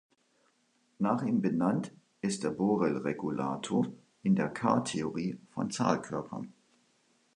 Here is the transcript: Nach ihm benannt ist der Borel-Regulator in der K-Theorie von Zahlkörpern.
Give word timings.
Nach 0.97 1.21
ihm 1.21 1.43
benannt 1.43 1.93
ist 2.21 2.43
der 2.43 2.49
Borel-Regulator 2.49 3.85
in 4.23 4.35
der 4.35 4.49
K-Theorie 4.49 5.37
von 5.53 5.69
Zahlkörpern. 5.69 6.51